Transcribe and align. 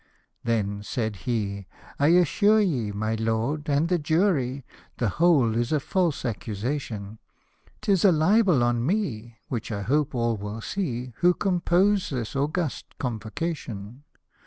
Then 0.43 0.81
said 0.81 1.15
he," 1.27 1.67
I 1.99 2.07
assure 2.07 2.59
ye, 2.59 2.91
my 2.91 3.13
lord 3.13 3.69
and 3.69 3.87
the 3.87 3.99
jury, 3.99 4.65
The 4.97 5.09
whole 5.09 5.55
is 5.55 5.71
a 5.71 5.79
false 5.79 6.25
accusation; 6.25 7.19
'Tis 7.81 8.03
a 8.03 8.11
libel 8.11 8.63
on 8.63 8.83
me, 8.83 9.37
which 9.47 9.71
I 9.71 9.83
hope 9.83 10.15
all 10.15 10.37
will 10.37 10.59
see 10.59 11.13
Who 11.17 11.35
compose 11.35 12.09
this 12.09 12.35
august 12.35 12.97
convocation. 12.97 14.01